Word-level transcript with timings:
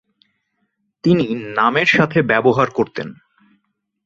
তিনি 1.03 1.25
নামের 1.55 1.85
সাথে 1.87 2.21
ব্যবহার 2.21 2.67
করতেন। 2.69 3.07